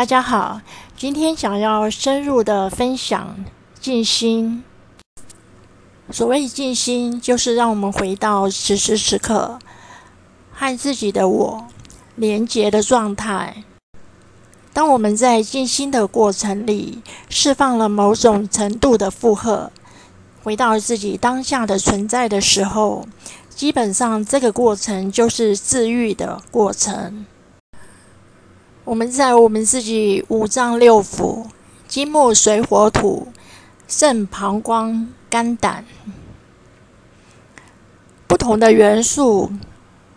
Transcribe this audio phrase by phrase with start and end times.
[0.00, 0.62] 大家好，
[0.96, 3.44] 今天想要深入的分享
[3.78, 4.64] 静心。
[6.10, 9.58] 所谓静心，就是让我们回到此时此刻，
[10.52, 11.66] 和自己的我
[12.16, 13.62] 连结的状态。
[14.72, 19.70] 当我们在静心的过程里，释放了某种程度的负荷，
[20.42, 23.06] 回到自己当下的存在的时候，
[23.50, 27.26] 基本上这个过程就是治愈的过程。
[28.90, 31.46] 我们在我们自己五脏六腑、
[31.86, 33.28] 金木水火土、
[33.86, 35.84] 肾、膀胱、肝胆
[38.26, 39.52] 不同的元素，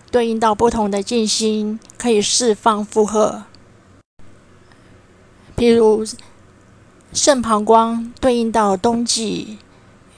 [0.09, 3.43] 对应到不同的静心，可以释放负荷。
[5.55, 6.03] 譬如
[7.13, 9.59] 肾、膀胱对应到冬季，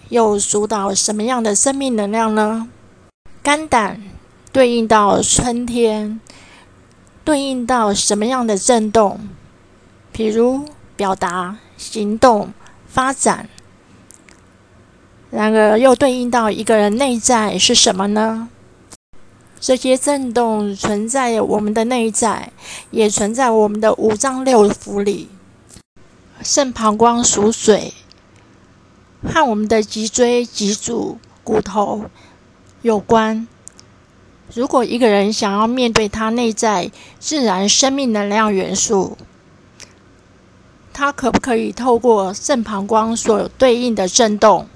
[0.08, 2.70] 又主导什么样的生命能量呢？
[3.44, 4.02] 肝胆
[4.54, 6.22] 对应到春天。
[7.26, 9.20] 对应到什么样的震动？
[10.12, 10.64] 比如
[10.96, 12.54] 表达、行动、
[12.88, 13.50] 发展。
[15.32, 18.48] 然而，又对应到一个人内在是什么呢？
[19.60, 22.52] 这些震动存在我们的内在，
[22.92, 25.28] 也存在我们的五脏六腑里。
[26.44, 27.92] 肾、膀胱属水，
[29.28, 32.06] 和我们的脊椎、脊柱、骨头
[32.84, 33.48] 有关。
[34.54, 39.18] 如果一个人想要面对他内在自然生命能量元素，
[40.94, 44.68] 他可不可以透过肾膀胱所对应的震动，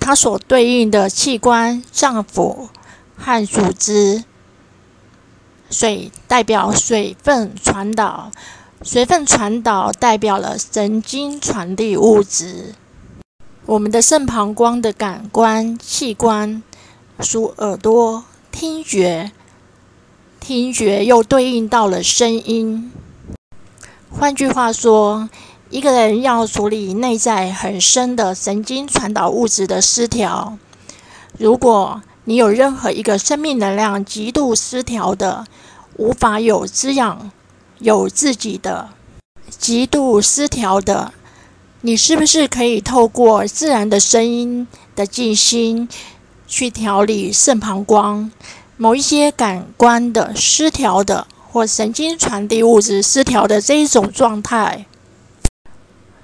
[0.00, 2.68] 它所对应的器官、脏腑
[3.16, 4.24] 和组织？
[5.70, 8.30] 水代表水分传导，
[8.82, 12.74] 水分传导代表了神经传递物质。
[13.66, 16.62] 我们的肾膀胱的感官器官
[17.18, 18.24] 属耳朵。
[18.54, 19.32] 听觉，
[20.38, 22.92] 听觉又对应到了声音。
[24.08, 25.28] 换句话说，
[25.70, 30.56] 一个人要处理内在很深的神经传导物质的失调，
[31.36, 35.44] 如果你有任何一个生命能量极度失调的，
[35.96, 37.32] 无法有滋养、
[37.80, 38.90] 有自己的
[39.48, 41.12] 极度失调的，
[41.80, 45.88] 你是不是可以透过自然的声音的静心？
[46.46, 48.30] 去调理肾膀胱
[48.76, 54.86] 某一些感官的失调的，或神经传递物质失调的这一种状态。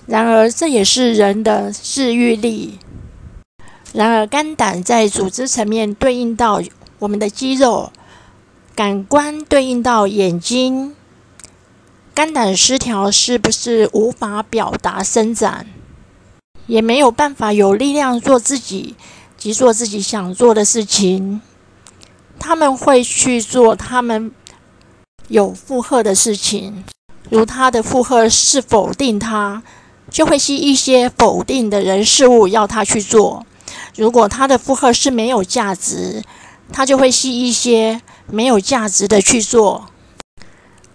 [0.07, 2.79] 然而，这也是人的治愈力。
[3.93, 6.61] 然而，肝胆在组织层面对应到
[6.99, 7.93] 我们的肌肉，
[8.75, 10.97] 感官对应到眼睛。
[12.13, 15.67] 肝胆失调是不是无法表达伸展，
[16.67, 18.97] 也没有办法有力量做自己？
[19.41, 21.41] 及做自己想做的事情，
[22.39, 24.31] 他们会去做他们
[25.29, 26.85] 有负荷的事情。
[27.31, 29.63] 如他的负荷是否定他，
[30.11, 33.43] 就会吸一些否定的人事物要他去做；
[33.97, 36.23] 如果他的负荷是没有价值，
[36.71, 39.87] 他就会吸一些没有价值的去做。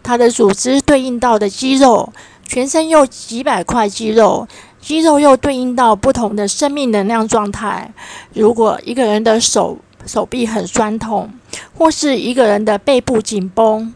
[0.03, 2.13] 他的组织对应到的肌肉，
[2.47, 4.47] 全身有几百块肌肉。
[4.85, 7.91] 肌肉又对应到不同的生命能量状态。
[8.33, 11.33] 如果一个人的手手臂很酸痛，
[11.75, 13.91] 或是一个人的背部紧绷、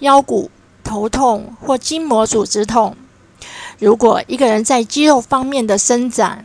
[0.00, 0.50] 腰骨
[0.82, 2.94] 头痛或筋膜组织痛，
[3.78, 6.44] 如果一个人在肌肉方面的伸展，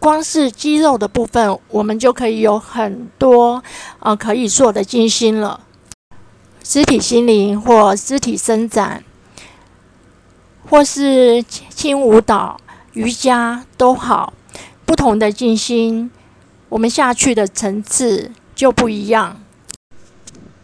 [0.00, 3.62] 光是肌肉的部分，我们就可以有很多
[4.00, 5.60] 啊可以做的静心了。
[6.64, 9.04] 肢体心灵或肢体伸展，
[10.68, 12.58] 或是轻舞蹈。
[12.94, 14.32] 瑜伽都好，
[14.86, 16.12] 不同的静心，
[16.68, 19.40] 我们下去的层次就不一样。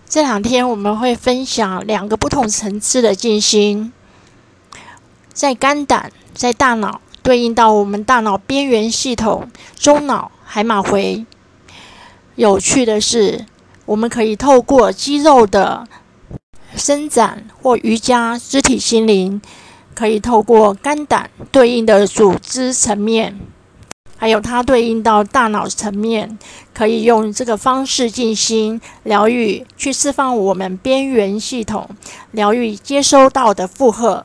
[0.08, 3.92] 这两天我们会分享两个不同层次的静心，
[5.32, 11.26] 在肝胆，在大脑对应到我们大脑边缘系统、中脑、海马回。
[12.36, 13.44] 有趣的是，
[13.86, 15.88] 我们可以透过肌肉的
[16.76, 19.42] 伸展或瑜伽、肢体心灵。
[20.00, 23.38] 可以透过肝胆对应的组织层面，
[24.16, 26.38] 还有它对应到大脑层面，
[26.72, 31.86] 可以用这个方式进行疗愈，去释放我们边缘系统
[32.30, 34.24] 疗愈接收到的负荷，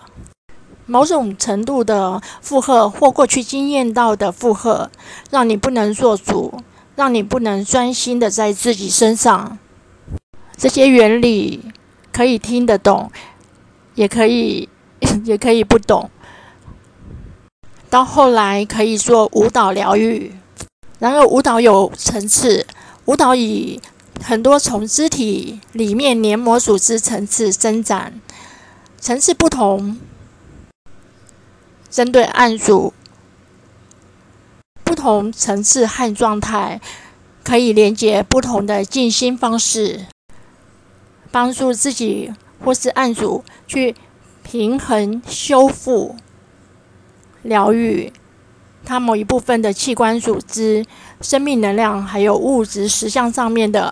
[0.85, 4.89] 某种程度的负荷或过去经验到的负荷，
[5.29, 6.53] 让你不能做主，
[6.95, 9.57] 让你不能专心的在自己身上。
[10.55, 11.65] 这些原理
[12.13, 13.11] 可以听得懂，
[13.95, 14.69] 也可以。
[15.23, 16.09] 也可以不懂，
[17.89, 20.33] 到后来可以做舞蹈疗愈。
[20.99, 22.65] 然而，舞蹈有层次，
[23.05, 23.81] 舞蹈以
[24.23, 28.19] 很多从肢体里面黏膜组织层次伸展，
[28.99, 29.99] 层次不同，
[31.89, 32.93] 针对案组
[34.83, 36.79] 不同层次和状态，
[37.43, 40.05] 可以连接不同的静心方式，
[41.29, 42.33] 帮助自己
[42.63, 43.93] 或是案组去
[44.47, 46.15] 平衡、修复、
[47.41, 48.13] 疗愈
[48.85, 50.85] 它某一部分的器官组织、
[51.19, 53.91] 生命能量，还有物质实相上面的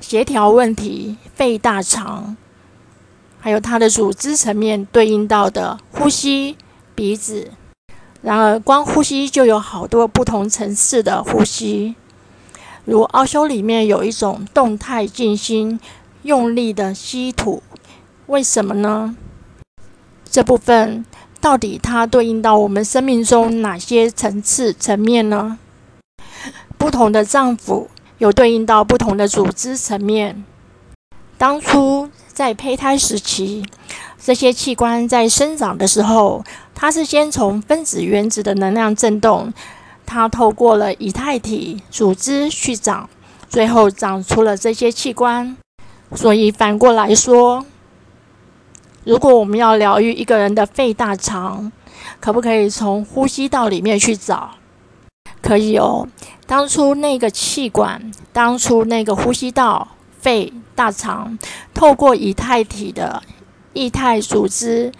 [0.00, 2.36] 协调问题，肺、大肠。
[3.38, 6.56] 还有它的组织层面对应到的呼吸、
[6.96, 7.52] 鼻子。
[8.20, 11.94] 然而，光呼吸就有好多不同层次的呼吸。
[12.84, 15.78] 如奥修里面有一种动态静心、
[16.22, 17.62] 用力的吸吐，
[18.26, 19.16] 为什么呢？
[20.32, 21.04] 这部分
[21.40, 25.58] 到底它对应到我们生命中哪些层次层面呢？
[26.76, 27.86] 不同的脏腑
[28.18, 30.44] 有对应到不同的组织层面。
[31.38, 32.10] 当初。
[32.34, 33.62] 在胚胎时期，
[34.18, 36.42] 这些器官在生长的时候，
[36.74, 39.52] 它是先从分子原子的能量振动，
[40.06, 43.06] 它透过了以太体组织去长，
[43.50, 45.54] 最后长出了这些器官。
[46.14, 47.66] 所以反过来说，
[49.04, 51.70] 如果我们要疗愈一个人的肺大肠，
[52.20, 54.52] 可不可以从呼吸道里面去找？
[55.40, 56.08] 可以哦。
[56.46, 59.88] 当初那个气管，当初那个呼吸道。
[60.22, 61.36] 肺、大肠
[61.74, 63.20] 透过以太体的
[63.72, 64.92] 液态组织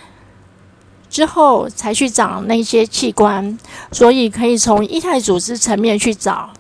[1.09, 3.57] 之后，才去长那些器官，
[3.93, 6.51] 所以可以从液态组织层面去找，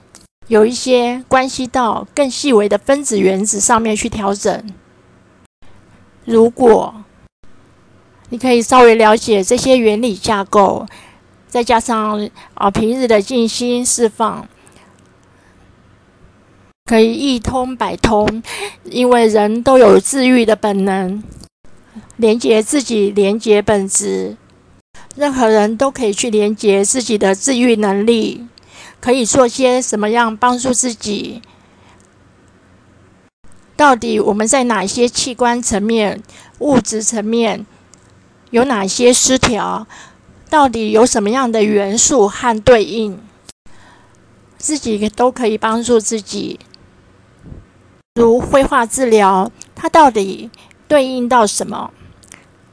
[0.46, 4.64] 有一些关系到更细微的分子原子上面去调整。
[6.24, 6.94] 如果
[8.32, 10.86] 你可以稍微了解这些原理架构，
[11.46, 14.48] 再加上啊平日的静心释放。
[16.86, 18.42] 可以一通百通，
[18.84, 21.22] 因为人都有治愈的本能，
[22.16, 24.38] 连接自己，连接本质。
[25.14, 28.46] 任何人都可以去连接自己的治愈能力，
[28.98, 31.42] 可以做些什么样帮助自己？
[33.76, 36.22] 到底我们在哪些器官层面、
[36.60, 37.66] 物质层面
[38.52, 39.86] 有哪些失调？
[40.50, 43.18] 到底有什么样的元素和对应？
[44.58, 46.60] 自己都可以帮助自己。
[48.14, 50.50] 如绘画治疗，它到底
[50.86, 51.92] 对应到什么？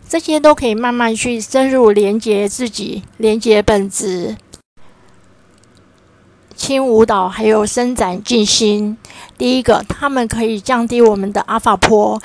[0.06, 4.36] 这些都可以慢慢去深入连接自己，连接本质。
[6.58, 8.98] 轻舞蹈还有伸展静心，
[9.38, 12.22] 第一个，它们可以降低我们的阿法波，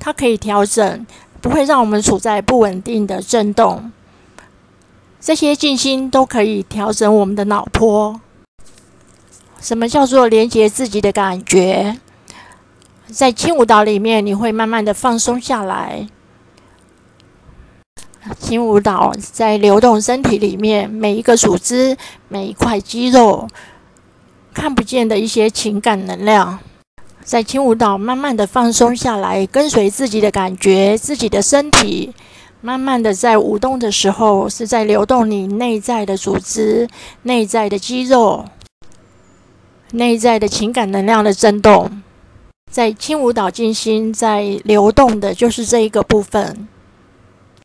[0.00, 1.06] 它可以调整，
[1.46, 3.92] 不会让我们处在不稳定的震动。
[5.20, 8.20] 这些静心都可以调整我们的脑波。
[9.60, 12.00] 什么叫做连接自己的感觉？
[13.06, 16.08] 在轻舞蹈里面，你会慢慢的放松下来。
[18.40, 21.96] 轻舞蹈在流动身体里面，每一个组织、
[22.26, 23.46] 每一块肌肉，
[24.52, 26.58] 看不见的一些情感能量，
[27.26, 32.14] 在轻舞蹈慢慢的放松下来，跟随自己的感觉，自己的身体，
[32.60, 36.88] 慢慢的在舞动的时候，是在流动你内在的组织、
[37.22, 38.44] 内在的肌肉、
[39.90, 42.00] 内在的情感能量的震动。
[42.70, 46.68] 在轻舞蹈进行，在流动的，就是这一个部分。